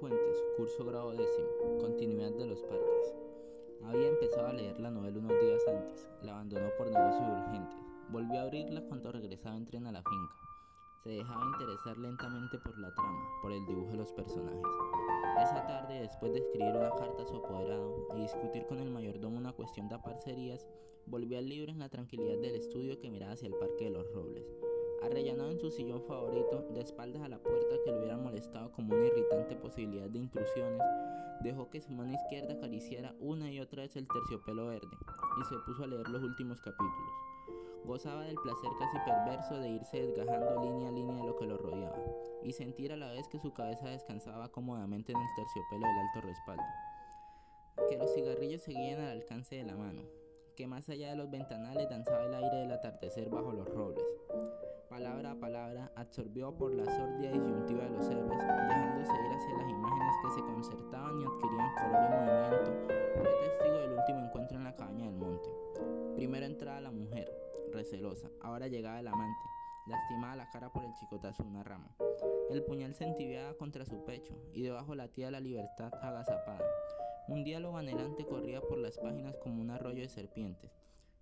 [0.00, 3.14] Fuentes, curso grado décimo, continuidad de los parques.
[3.84, 7.78] Había empezado a leer la novela unos días antes, la abandonó por negocios urgentes.
[8.08, 10.34] Volvió a abrirla cuando regresaba en tren a la finca.
[11.02, 14.62] Se dejaba interesar lentamente por la trama, por el dibujo de los personajes.
[15.40, 19.36] Esa tarde, después de escribir una carta a su apoderado y discutir con el mayordomo
[19.36, 20.66] una cuestión de parcerías,
[21.06, 24.12] volvió al libro en la tranquilidad del estudio que miraba hacia el Parque de los
[24.12, 24.44] Robles.
[25.64, 29.56] Su sillón favorito, de espaldas a la puerta que lo hubiera molestado como una irritante
[29.56, 30.82] posibilidad de intrusiones,
[31.40, 34.94] dejó que su mano izquierda acariciara una y otra vez el terciopelo verde
[35.40, 37.12] y se puso a leer los últimos capítulos.
[37.86, 41.56] Gozaba del placer casi perverso de irse desgajando línea a línea de lo que lo
[41.56, 41.98] rodeaba
[42.42, 46.28] y sentir a la vez que su cabeza descansaba cómodamente en el terciopelo del alto
[46.28, 47.88] respaldo.
[47.88, 50.02] Que los cigarrillos seguían al alcance de la mano,
[50.58, 54.04] que más allá de los ventanales danzaba el aire del atardecer bajo los robles.
[54.94, 59.68] Palabra a palabra, absorbió por la sordida disyuntiva de los héroes, dejándose ir hacia las
[59.68, 64.62] imágenes que se concertaban y adquirían color y movimiento, fue testigo del último encuentro en
[64.62, 65.48] la cabaña del monte.
[66.14, 67.28] Primero entraba la mujer,
[67.72, 69.44] recelosa, ahora llegaba el amante,
[69.88, 71.96] lastimada la cara por el chicotazo de una rama.
[72.50, 76.64] El puñal se entibiaba contra su pecho y debajo latía la libertad agazapada.
[77.26, 80.70] Un diálogo anhelante corría por las páginas como un arroyo de serpientes,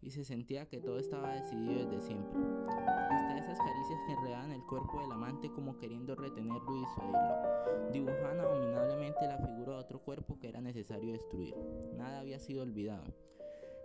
[0.03, 2.39] y se sentía que todo estaba decidido desde siempre.
[2.69, 8.41] Hasta esas caricias que enredaban el cuerpo del amante como queriendo retenerlo y disuadirlo, dibujaban
[8.41, 11.55] abominablemente la figura de otro cuerpo que era necesario destruir.
[11.95, 13.15] Nada había sido olvidado.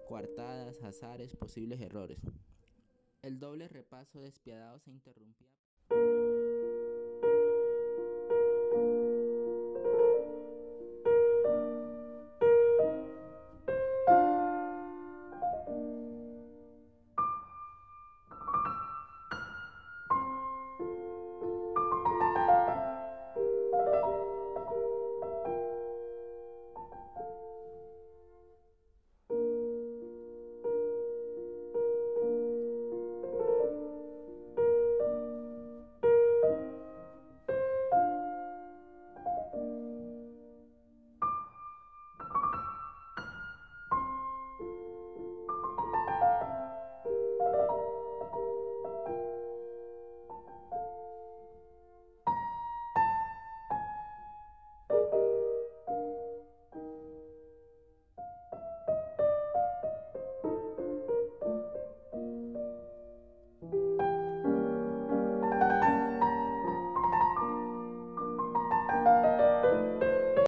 [0.07, 2.19] Coartadas, azares, posibles errores.
[3.21, 5.56] El doble repaso despiadado se interrumpía.